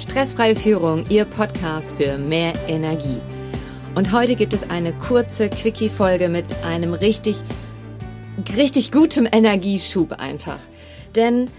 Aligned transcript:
Stressfreie 0.00 0.56
Führung, 0.56 1.04
Ihr 1.10 1.26
Podcast 1.26 1.92
für 1.92 2.16
mehr 2.16 2.54
Energie. 2.68 3.20
Und 3.94 4.12
heute 4.14 4.34
gibt 4.34 4.54
es 4.54 4.70
eine 4.70 4.94
kurze 4.94 5.50
Quickie-Folge 5.50 6.30
mit 6.30 6.46
einem 6.64 6.94
richtig, 6.94 7.36
richtig 8.56 8.92
gutem 8.92 9.28
Energieschub 9.30 10.12
einfach. 10.12 10.58
Denn 11.14 11.50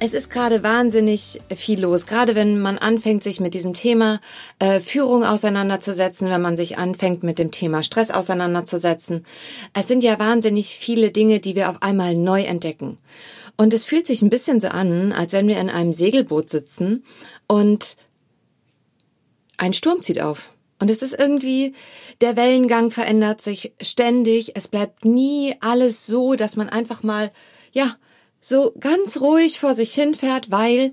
es 0.00 0.12
ist 0.12 0.30
gerade 0.30 0.62
wahnsinnig 0.62 1.40
viel 1.54 1.80
los, 1.80 2.06
gerade 2.06 2.34
wenn 2.34 2.60
man 2.60 2.78
anfängt, 2.78 3.22
sich 3.22 3.40
mit 3.40 3.54
diesem 3.54 3.74
Thema 3.74 4.20
äh, 4.58 4.80
Führung 4.80 5.24
auseinanderzusetzen, 5.24 6.28
wenn 6.28 6.42
man 6.42 6.56
sich 6.56 6.78
anfängt, 6.78 7.22
mit 7.22 7.38
dem 7.38 7.50
Thema 7.50 7.82
Stress 7.82 8.10
auseinanderzusetzen. 8.10 9.24
Es 9.72 9.88
sind 9.88 10.02
ja 10.02 10.18
wahnsinnig 10.18 10.76
viele 10.76 11.10
Dinge, 11.10 11.40
die 11.40 11.54
wir 11.54 11.70
auf 11.70 11.82
einmal 11.82 12.14
neu 12.14 12.42
entdecken. 12.42 12.98
Und 13.56 13.72
es 13.72 13.84
fühlt 13.84 14.06
sich 14.06 14.20
ein 14.22 14.30
bisschen 14.30 14.60
so 14.60 14.68
an, 14.68 15.12
als 15.12 15.32
wenn 15.32 15.46
wir 15.46 15.58
in 15.58 15.70
einem 15.70 15.92
Segelboot 15.92 16.50
sitzen 16.50 17.04
und 17.46 17.96
ein 19.56 19.72
Sturm 19.72 20.02
zieht 20.02 20.20
auf. 20.20 20.50
Und 20.80 20.90
es 20.90 21.02
ist 21.02 21.16
irgendwie, 21.16 21.72
der 22.20 22.36
Wellengang 22.36 22.90
verändert 22.90 23.40
sich 23.40 23.72
ständig. 23.80 24.56
Es 24.56 24.66
bleibt 24.66 25.04
nie 25.04 25.54
alles 25.60 26.04
so, 26.04 26.34
dass 26.34 26.56
man 26.56 26.68
einfach 26.68 27.04
mal, 27.04 27.32
ja, 27.72 27.96
so 28.44 28.74
ganz 28.78 29.22
ruhig 29.22 29.58
vor 29.58 29.74
sich 29.74 29.94
hinfährt, 29.94 30.50
weil 30.50 30.92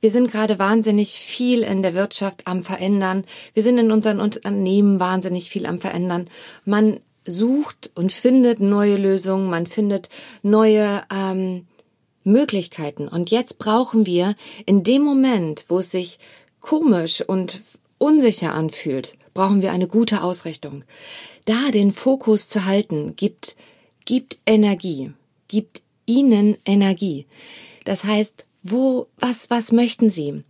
wir 0.00 0.10
sind 0.10 0.30
gerade 0.30 0.58
wahnsinnig 0.58 1.12
viel 1.12 1.62
in 1.62 1.82
der 1.82 1.94
Wirtschaft 1.94 2.46
am 2.46 2.62
Verändern. 2.62 3.24
Wir 3.54 3.62
sind 3.62 3.78
in 3.78 3.90
unseren 3.90 4.20
Unternehmen 4.20 5.00
wahnsinnig 5.00 5.48
viel 5.48 5.64
am 5.64 5.80
Verändern. 5.80 6.28
Man 6.66 7.00
sucht 7.26 7.90
und 7.94 8.12
findet 8.12 8.60
neue 8.60 8.96
Lösungen, 8.96 9.48
man 9.48 9.66
findet 9.66 10.10
neue 10.42 11.02
ähm, 11.10 11.66
Möglichkeiten. 12.22 13.08
Und 13.08 13.30
jetzt 13.30 13.58
brauchen 13.58 14.04
wir 14.04 14.34
in 14.66 14.82
dem 14.82 15.02
Moment, 15.02 15.64
wo 15.68 15.78
es 15.78 15.90
sich 15.90 16.18
komisch 16.60 17.22
und 17.22 17.62
unsicher 17.96 18.52
anfühlt, 18.52 19.16
brauchen 19.32 19.62
wir 19.62 19.72
eine 19.72 19.88
gute 19.88 20.22
Ausrichtung. 20.22 20.84
Da 21.46 21.70
den 21.70 21.92
Fokus 21.92 22.48
zu 22.48 22.66
halten, 22.66 23.16
gibt, 23.16 23.56
gibt 24.04 24.36
Energie, 24.44 25.12
gibt 25.48 25.80
ihnen 26.10 26.56
Energie. 26.64 27.26
Das 27.84 28.04
heißt, 28.04 28.44
wo, 28.62 29.06
was, 29.18 29.48
was 29.48 29.72
möchten 29.72 30.10
sie? 30.10 30.44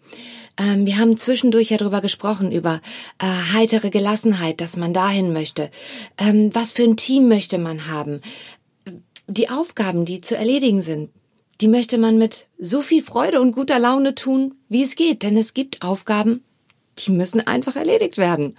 Ähm, 0.57 0.87
wir 0.87 0.99
haben 0.99 1.17
zwischendurch 1.17 1.71
ja 1.71 1.77
darüber 1.77 2.01
gesprochen, 2.01 2.51
über 2.51 2.81
äh, 3.19 3.27
heitere 3.27 3.91
Gelassenheit, 3.91 4.61
dass 4.61 4.77
man 4.77 4.93
dahin 4.93 5.33
möchte. 5.33 5.71
Ähm, 6.19 6.51
was 6.53 6.73
für 6.73 6.83
ein 6.83 6.97
Team 6.97 7.29
möchte 7.29 7.59
man 7.59 7.87
haben? 7.87 8.21
Die 9.29 9.49
Aufgaben, 9.49 10.05
die 10.05 10.21
zu 10.21 10.37
erledigen 10.37 10.83
sind, 10.83 11.11
die 11.61 11.69
möchte 11.69 11.99
man 11.99 12.19
mit 12.19 12.49
so 12.59 12.81
viel 12.81 13.03
Freude 13.03 13.41
und 13.41 13.53
guter 13.53 13.79
Laune 13.79 14.15
tun, 14.15 14.55
wie 14.69 14.83
es 14.83 14.97
geht, 14.97 15.23
denn 15.23 15.37
es 15.37 15.55
gibt 15.55 15.83
Aufgaben, 15.83 16.43
die 16.99 17.13
müssen 17.13 17.47
einfach 17.47 17.77
erledigt 17.77 18.17
werden 18.17 18.57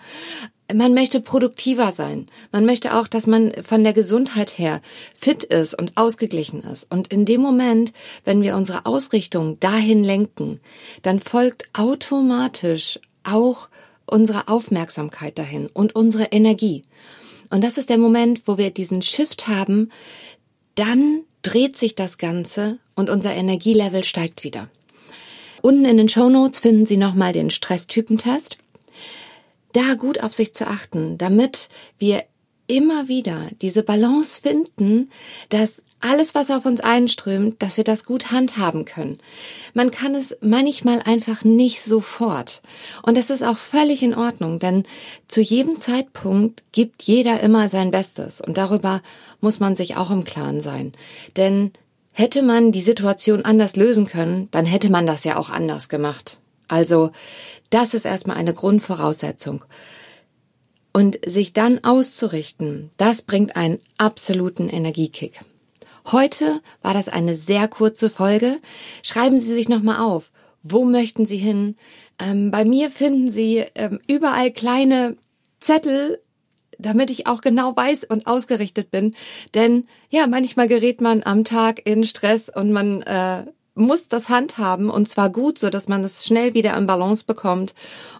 man 0.73 0.93
möchte 0.93 1.21
produktiver 1.21 1.91
sein. 1.91 2.27
Man 2.51 2.65
möchte 2.65 2.95
auch, 2.95 3.07
dass 3.07 3.27
man 3.27 3.53
von 3.61 3.83
der 3.83 3.93
Gesundheit 3.93 4.57
her 4.57 4.81
fit 5.13 5.43
ist 5.43 5.77
und 5.77 5.93
ausgeglichen 5.95 6.61
ist. 6.61 6.87
Und 6.89 7.11
in 7.11 7.25
dem 7.25 7.41
Moment, 7.41 7.93
wenn 8.23 8.41
wir 8.41 8.55
unsere 8.55 8.85
Ausrichtung 8.85 9.59
dahin 9.59 10.03
lenken, 10.03 10.59
dann 11.01 11.19
folgt 11.19 11.65
automatisch 11.73 12.99
auch 13.23 13.69
unsere 14.05 14.47
Aufmerksamkeit 14.47 15.37
dahin 15.37 15.67
und 15.67 15.95
unsere 15.95 16.25
Energie. 16.25 16.83
Und 17.49 17.63
das 17.63 17.77
ist 17.77 17.89
der 17.89 17.97
Moment, 17.97 18.43
wo 18.45 18.57
wir 18.57 18.71
diesen 18.71 19.01
Shift 19.01 19.47
haben, 19.47 19.89
dann 20.75 21.23
dreht 21.41 21.77
sich 21.77 21.95
das 21.95 22.17
Ganze 22.17 22.77
und 22.95 23.09
unser 23.09 23.33
Energielevel 23.33 24.03
steigt 24.03 24.43
wieder. 24.43 24.69
Unten 25.61 25.85
in 25.85 25.97
den 25.97 26.09
Show 26.09 26.29
Notes 26.29 26.59
finden 26.59 26.85
Sie 26.85 26.97
nochmal 26.97 27.33
den 27.33 27.49
Stresstypentest 27.49 28.57
da 29.73 29.95
gut 29.95 30.21
auf 30.21 30.33
sich 30.33 30.53
zu 30.53 30.67
achten, 30.67 31.17
damit 31.17 31.69
wir 31.97 32.23
immer 32.67 33.07
wieder 33.07 33.47
diese 33.61 33.83
Balance 33.83 34.41
finden, 34.41 35.09
dass 35.49 35.81
alles, 36.01 36.33
was 36.33 36.49
auf 36.49 36.65
uns 36.65 36.81
einströmt, 36.81 37.61
dass 37.61 37.77
wir 37.77 37.83
das 37.83 38.05
gut 38.05 38.31
handhaben 38.31 38.85
können. 38.85 39.19
Man 39.73 39.91
kann 39.91 40.15
es 40.15 40.35
manchmal 40.41 41.01
einfach 41.01 41.43
nicht 41.43 41.81
sofort. 41.81 42.61
Und 43.03 43.17
das 43.17 43.29
ist 43.29 43.43
auch 43.43 43.57
völlig 43.57 44.03
in 44.03 44.15
Ordnung, 44.15 44.59
denn 44.59 44.83
zu 45.27 45.41
jedem 45.41 45.77
Zeitpunkt 45.77 46.63
gibt 46.71 47.03
jeder 47.03 47.39
immer 47.41 47.69
sein 47.69 47.91
Bestes. 47.91 48.41
Und 48.41 48.57
darüber 48.57 49.01
muss 49.39 49.59
man 49.59 49.75
sich 49.75 49.95
auch 49.95 50.11
im 50.11 50.23
Klaren 50.23 50.61
sein. 50.61 50.93
Denn 51.37 51.71
hätte 52.11 52.41
man 52.41 52.71
die 52.71 52.81
Situation 52.81 53.45
anders 53.45 53.75
lösen 53.75 54.07
können, 54.07 54.49
dann 54.51 54.65
hätte 54.65 54.89
man 54.89 55.05
das 55.05 55.23
ja 55.23 55.37
auch 55.37 55.49
anders 55.49 55.87
gemacht. 55.87 56.40
Also 56.71 57.11
das 57.69 57.93
ist 57.93 58.05
erstmal 58.05 58.37
eine 58.37 58.53
Grundvoraussetzung. 58.53 59.65
Und 60.93 61.19
sich 61.25 61.53
dann 61.53 61.83
auszurichten, 61.83 62.91
das 62.97 63.21
bringt 63.21 63.55
einen 63.55 63.79
absoluten 63.97 64.69
Energiekick. 64.69 65.41
Heute 66.11 66.61
war 66.81 66.93
das 66.93 67.07
eine 67.07 67.35
sehr 67.35 67.67
kurze 67.67 68.09
Folge. 68.09 68.57
Schreiben 69.03 69.39
Sie 69.39 69.53
sich 69.53 69.69
nochmal 69.69 69.99
auf. 69.99 70.31
Wo 70.63 70.85
möchten 70.85 71.25
Sie 71.25 71.37
hin? 71.37 71.75
Ähm, 72.19 72.51
bei 72.51 72.65
mir 72.65 72.89
finden 72.89 73.31
Sie 73.31 73.65
ähm, 73.75 73.99
überall 74.07 74.51
kleine 74.51 75.17
Zettel, 75.59 76.21
damit 76.79 77.09
ich 77.09 77.27
auch 77.27 77.41
genau 77.41 77.75
weiß 77.75 78.05
und 78.05 78.27
ausgerichtet 78.27 78.91
bin. 78.91 79.15
Denn 79.53 79.87
ja, 80.09 80.25
manchmal 80.27 80.67
gerät 80.67 81.01
man 81.01 81.23
am 81.23 81.43
Tag 81.43 81.85
in 81.85 82.03
Stress 82.03 82.49
und 82.49 82.71
man 82.71 83.01
äh, 83.03 83.45
muss 83.73 84.07
das 84.09 84.29
handhaben 84.29 84.89
und 84.89 85.07
zwar 85.07 85.29
gut, 85.29 85.57
so 85.57 85.69
dass 85.69 85.87
man 85.87 86.03
es 86.03 86.25
schnell 86.25 86.53
wieder 86.53 86.75
in 86.77 86.87
Balance 86.87 87.23
bekommt 87.25 87.73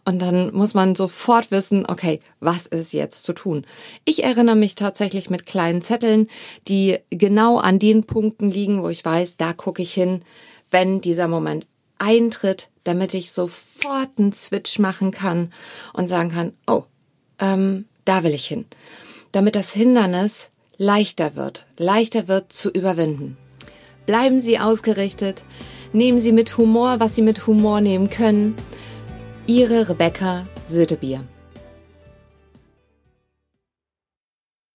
und 0.06 0.22
dann 0.22 0.54
muss 0.54 0.74
man 0.74 0.96
sofort 0.96 1.52
wissen, 1.52 1.86
okay, 1.86 2.22
was 2.40 2.68
ist 2.68 2.94
jetzt 2.94 3.24
zu 3.24 3.34
tun? 3.34 3.66
Ich 4.06 4.24
erinnere 4.24 4.56
mich 4.56 4.76
tatsächlich 4.76 5.30
mit 5.30 5.46
kleinen 5.46 5.82
Zetteln, 5.82 6.28
die 6.68 7.00
genau 7.10 7.58
an 7.58 7.80
den 7.80 8.06
Punkten 8.06 8.50
liegen, 8.50 8.82
wo 8.82 8.90
ich 8.90 9.04
weiß, 9.04 9.36
da 9.36 9.54
gucke 9.54 9.82
ich 9.82 9.94
hin, 9.94 10.24
wenn 10.70 11.02
dieser 11.02 11.28
Moment 11.28 11.68
eintritt, 11.98 12.70
damit 12.84 13.14
ich 13.14 13.32
sofort 13.32 14.10
einen 14.18 14.32
Switch 14.32 14.80
machen 14.80 15.12
kann 15.12 15.52
und 15.94 16.08
sagen 16.08 16.32
kann, 16.32 16.54
oh, 16.66 16.84
ähm, 17.40 17.86
da 18.06 18.24
will 18.24 18.34
ich 18.34 18.48
hin. 18.48 18.66
Damit 19.34 19.56
das 19.56 19.72
Hindernis 19.72 20.50
leichter 20.78 21.36
wird, 21.36 21.66
leichter 21.78 22.28
wird 22.28 22.52
zu 22.54 22.70
überwinden. 22.70 23.38
Bleiben 24.06 24.42
Sie 24.42 24.60
ausgerichtet. 24.60 25.44
Nehmen 25.94 26.20
Sie 26.20 26.32
mit 26.32 26.58
Humor, 26.58 27.00
was 27.00 27.16
Sie 27.16 27.22
mit 27.22 27.48
Humor 27.48 27.82
nehmen 27.82 28.10
können. 28.10 28.56
Ihre 29.48 29.90
Rebecca 29.90 30.48
Sötebier. 30.66 31.24